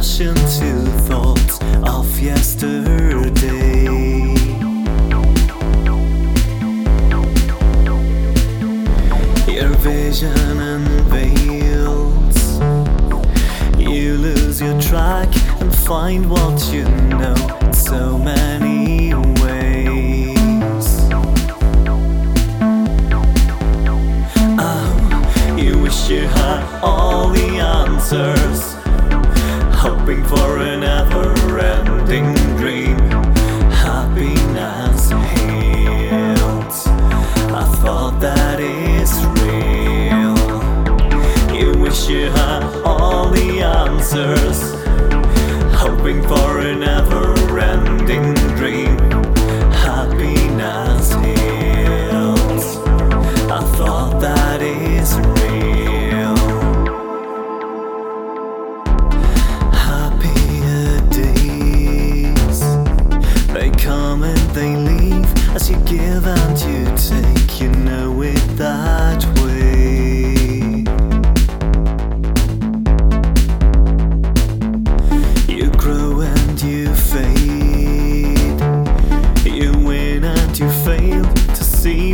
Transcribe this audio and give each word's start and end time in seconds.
passion. 0.00 0.39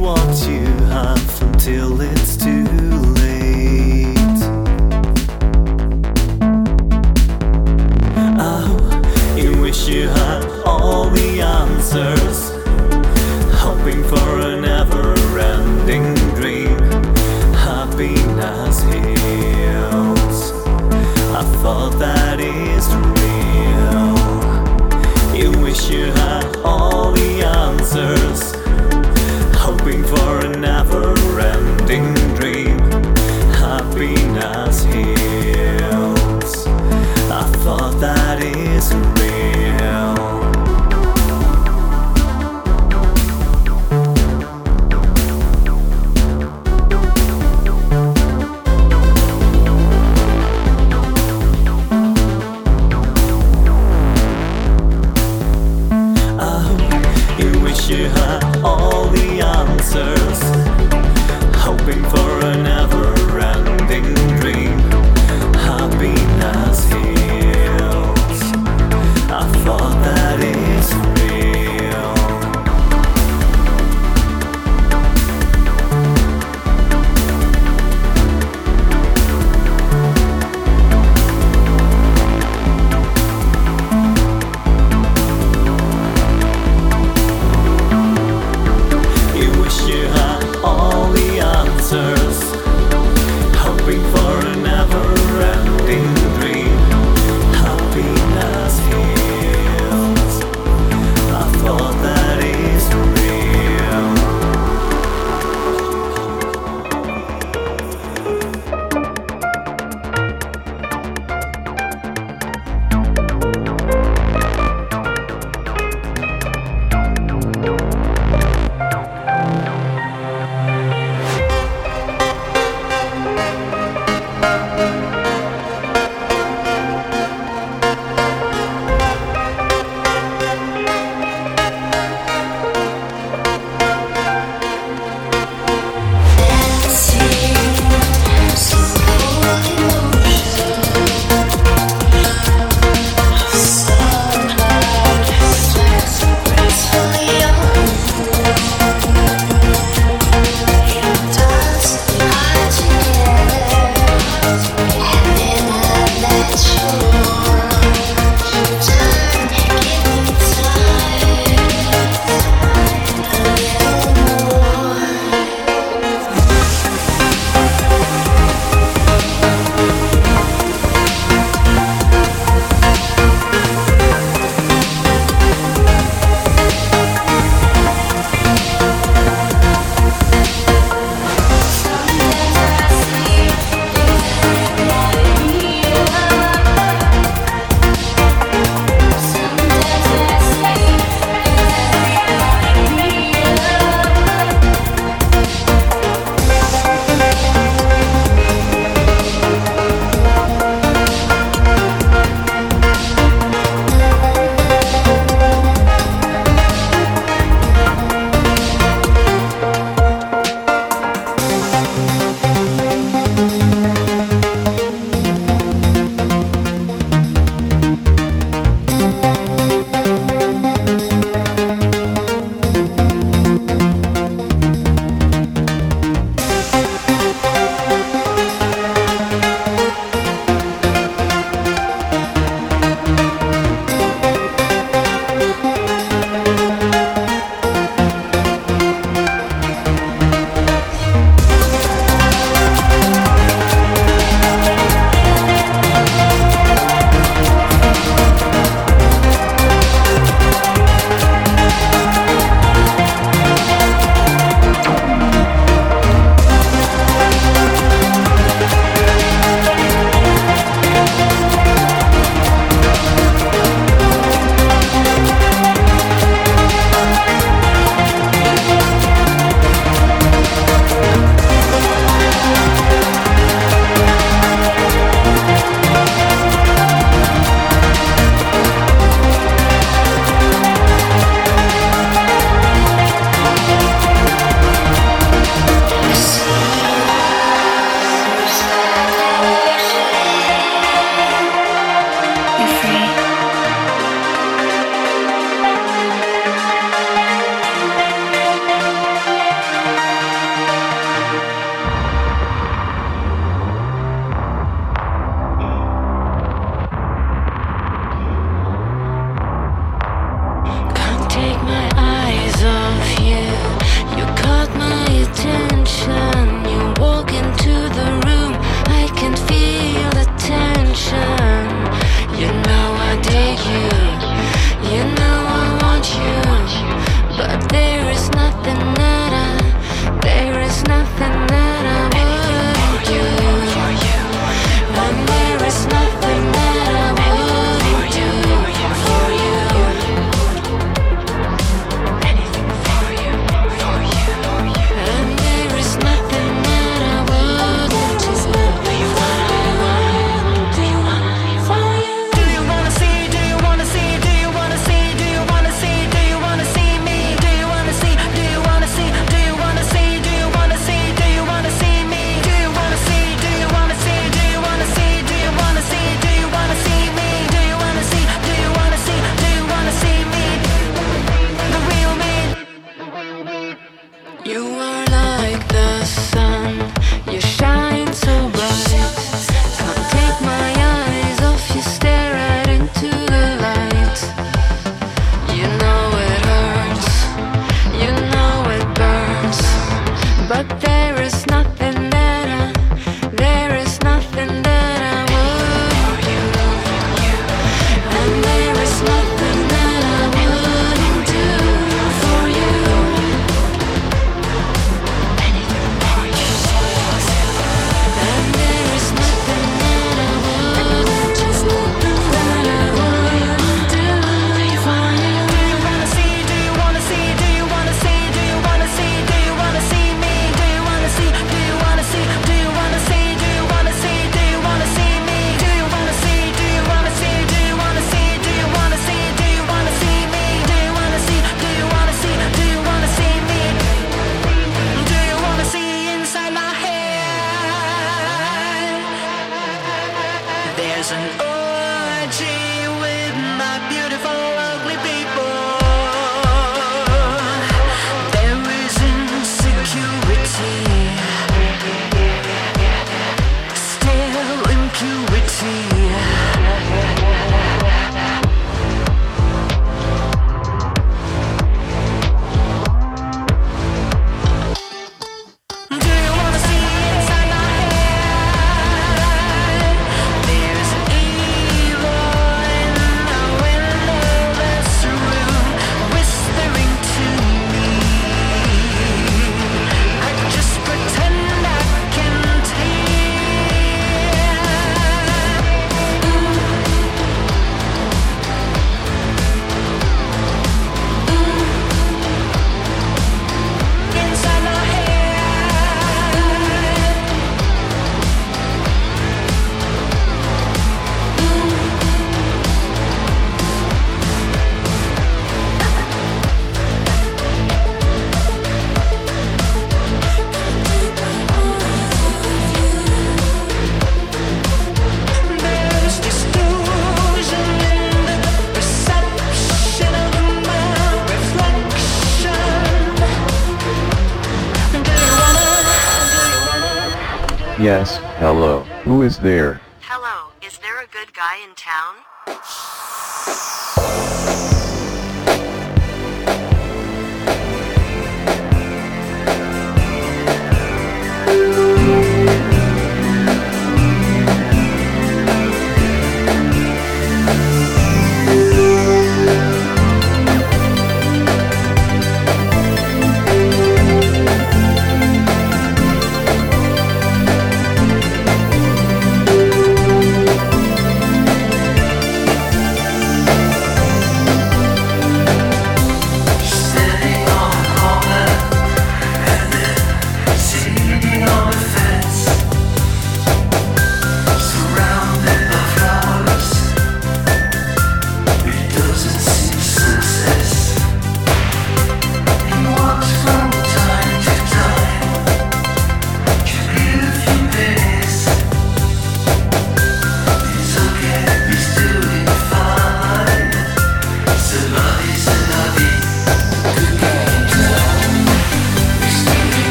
wants 0.00 0.46
you. 0.46 0.69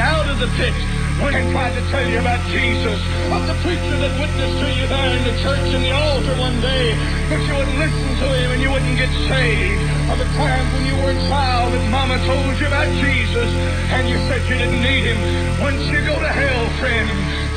out 0.00 0.26
of 0.28 0.40
the 0.40 0.48
pit 0.56 0.72
when 1.20 1.36
he 1.36 1.44
tried 1.52 1.76
to 1.76 1.84
tell 1.92 2.08
you 2.08 2.18
about 2.18 2.40
Jesus, 2.48 2.96
of 3.28 3.44
the 3.44 3.52
preacher 3.60 3.96
that 4.00 4.12
witnessed 4.16 4.56
to 4.56 4.68
you 4.72 4.88
there 4.88 5.12
in 5.12 5.22
the 5.28 5.36
church 5.44 5.68
and 5.76 5.84
the 5.84 5.92
altar 5.92 6.32
one 6.40 6.56
day, 6.64 6.96
but 7.28 7.40
you 7.44 7.52
wouldn't 7.52 7.76
listen 7.76 8.10
to 8.24 8.28
him 8.32 8.48
and 8.56 8.60
you 8.64 8.72
wouldn't 8.72 8.96
get 8.96 9.12
saved, 9.28 9.84
of 10.08 10.16
the 10.16 10.24
times 10.40 10.68
when 10.72 10.88
you 10.88 10.96
were 11.04 11.12
a 11.12 11.20
child 11.28 11.76
and 11.76 11.84
Mama 11.92 12.16
told 12.24 12.56
you 12.56 12.66
about 12.66 12.88
Jesus 13.04 13.50
and 13.92 14.08
you 14.08 14.16
said 14.32 14.40
you 14.48 14.56
didn't 14.56 14.80
need 14.80 15.12
him. 15.12 15.20
Once 15.60 15.84
you 15.92 16.00
go 16.08 16.16
to 16.16 16.32
hell, 16.32 16.64
friend, 16.80 17.08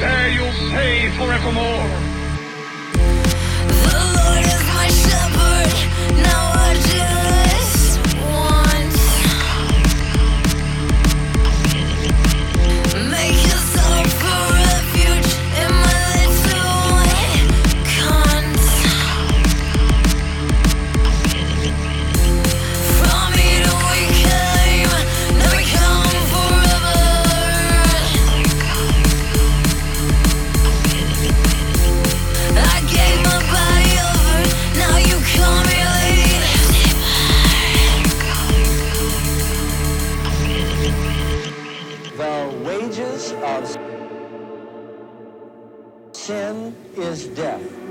there 0.04 0.30
you'll 0.36 0.60
stay 0.68 1.08
forevermore. 1.16 1.88
The 3.88 4.04
Lord 4.20 4.44
is 4.44 4.64
my 4.76 4.88
shepherd, 4.92 5.72
now 6.20 6.52
I 6.52 6.76
do. 6.92 7.23
Sin 46.24 46.74
is 46.96 47.28
death. 47.36 47.83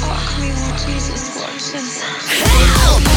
fuck 0.00 0.26
me, 0.40 0.48
Lord 0.52 0.78
Jesus, 0.78 1.36
Lord 1.36 1.52
Jesus. 1.54 3.13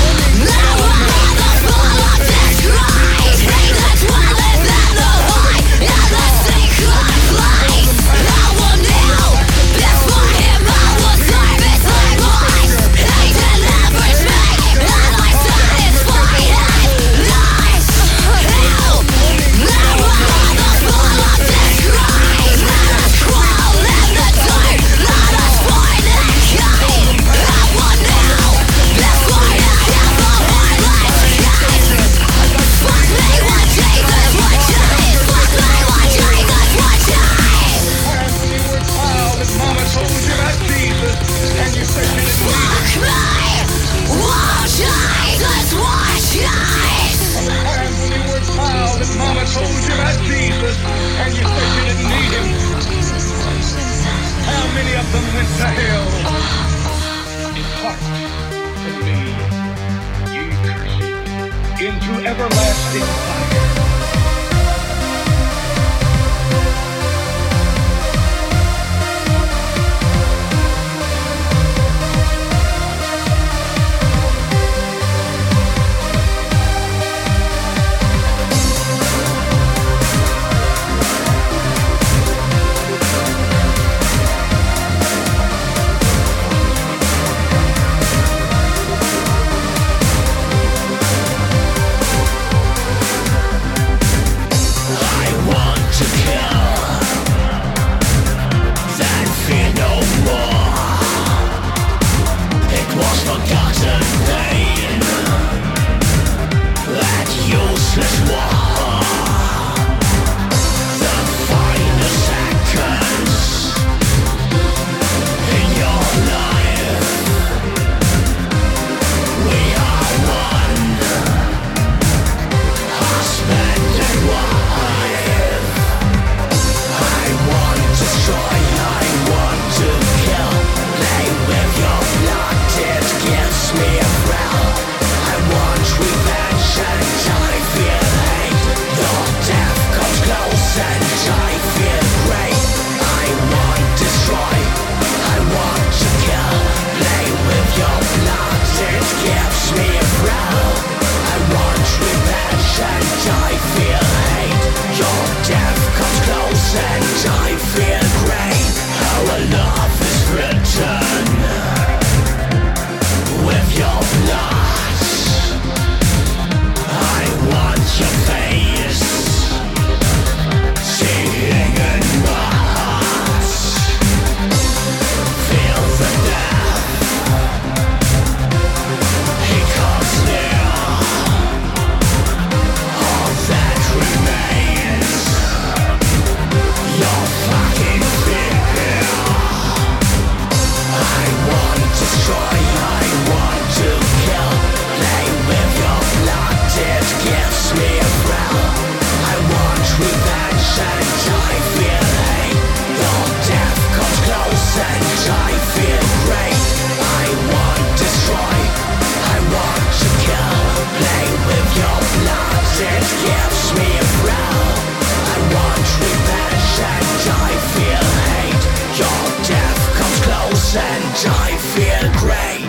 and 220.76 221.04
I 221.28 221.56
feel 221.74 222.12
great. 222.20 222.68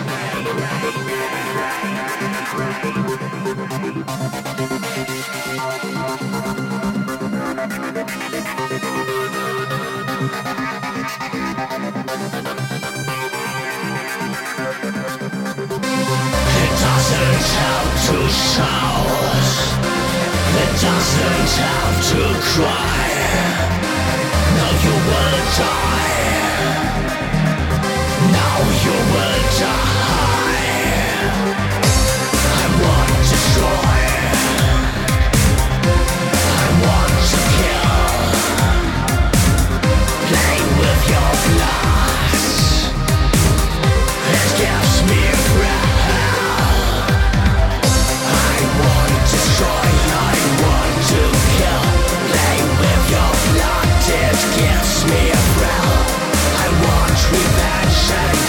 It 16.55 16.71
doesn't 16.85 17.43
have 17.57 17.91
to 18.07 18.19
shout. 18.29 19.09
It 20.61 20.71
doesn't 20.85 21.49
to 22.09 22.21
cry. 22.49 22.99
No, 24.55 24.67
you 24.83 24.95
will 25.09 25.39
die. 25.57 26.48
Gives 44.59 45.01
me 45.07 45.19
a 45.23 45.37
thrill. 45.47 45.85
I 48.27 48.57
want 48.79 49.13
to 49.13 49.35
destroy. 49.35 49.89
I 50.19 50.41
want 50.61 50.95
to 51.11 51.21
kill. 51.55 51.85
Play 52.27 52.59
with 52.81 53.03
your 53.13 53.31
blood. 53.45 53.89
It 54.11 54.39
gives 54.57 55.05
me 55.05 55.21
a 55.29 55.41
breath 55.57 56.09
I 56.57 56.67
want 56.83 57.19
revenge 57.31 58.48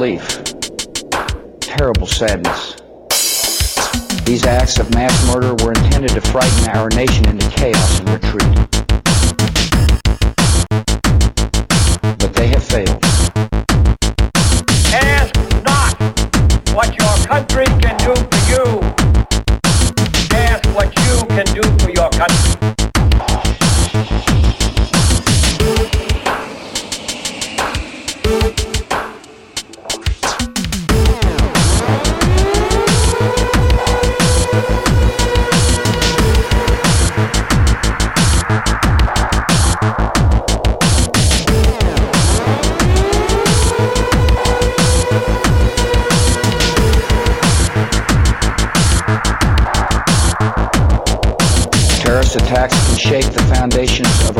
disbelief, 0.00 1.60
terrible 1.60 2.06
sadness. 2.06 2.74
These 4.24 4.46
acts 4.46 4.78
of 4.78 4.90
mass 4.94 5.26
murder 5.26 5.54
were 5.62 5.72
intended 5.72 6.10
to 6.12 6.22
frighten 6.22 6.70
our 6.70 6.88
nation 6.90 7.28
into 7.28 7.48
chaos 7.50 8.00
and 8.00 8.08
retreat. 8.08 8.89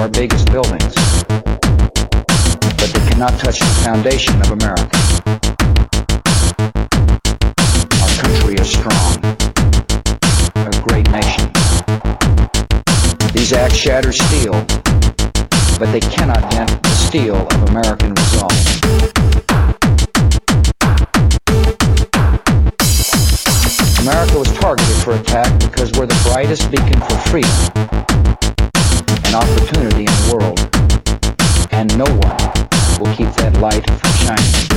Our 0.00 0.08
biggest 0.08 0.50
buildings, 0.50 0.94
but 1.28 2.90
they 2.94 3.00
cannot 3.10 3.38
touch 3.38 3.58
the 3.58 3.66
foundation 3.84 4.40
of 4.40 4.50
America. 4.52 4.88
Our 8.00 8.08
country 8.22 8.54
is 8.54 8.70
strong, 8.72 9.18
a 10.56 10.70
great 10.88 11.10
nation. 11.10 11.52
These 13.34 13.52
acts 13.52 13.76
shatter 13.76 14.12
steel, 14.12 14.52
but 15.78 15.92
they 15.92 16.00
cannot 16.00 16.50
dent 16.50 16.82
the 16.82 16.94
steel 16.94 17.36
of 17.36 17.68
American 17.68 18.14
resolve. 18.14 18.56
America 24.00 24.38
was 24.38 24.50
targeted 24.54 24.96
for 25.04 25.12
attack 25.12 25.60
because 25.60 25.92
we're 25.92 26.06
the 26.06 26.30
brightest 26.32 26.70
beacon 26.70 27.00
for 27.00 27.18
freedom 27.28 27.99
and 29.32 29.36
opportunity 29.36 30.00
in 30.00 30.06
the 30.06 30.34
world. 30.34 30.58
And 31.70 31.96
no 31.96 32.04
one 32.04 32.36
will 32.98 33.14
keep 33.14 33.28
that 33.36 33.56
light 33.60 33.86
from 33.86 34.12
shining. 34.18 34.70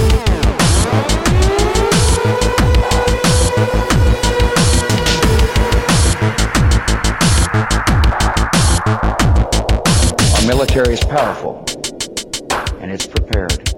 Our 10.35 10.47
military 10.47 10.93
is 10.93 11.03
powerful 11.03 11.65
and 12.79 12.91
it's 12.91 13.07
prepared. 13.07 13.72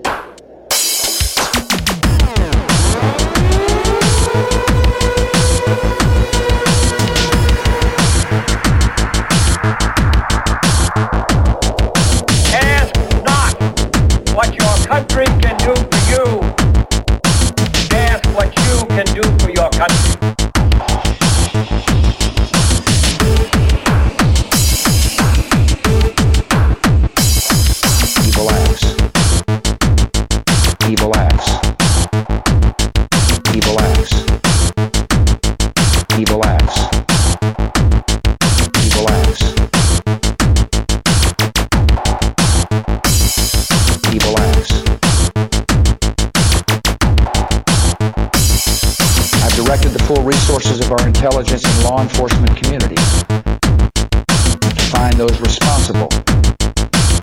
Full 50.05 50.21
resources 50.21 50.79
of 50.81 50.91
our 50.91 51.07
intelligence 51.07 51.63
and 51.65 51.83
law 51.83 51.99
enforcement 51.99 52.55
community 52.57 52.95
to 52.95 54.85
find 54.91 55.15
those 55.15 55.41
responsible 55.41 56.09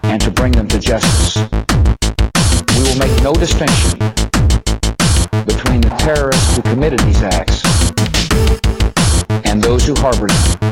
and 0.03 0.21
to 0.21 0.33
bring 0.33 0.51
them 0.51 0.67
to 0.67 0.81
justice. 0.81 1.37
We 2.77 2.83
will 2.83 2.99
make 2.99 3.23
no 3.23 3.35
distinction 3.35 4.01
between 5.47 5.81
the 5.81 5.95
terrorists 6.01 6.57
who 6.57 6.63
committed 6.63 6.99
these 7.01 7.23
acts 7.23 7.63
and 9.47 9.63
those 9.63 9.87
who 9.87 9.95
harbored 9.95 10.31
them. 10.31 10.72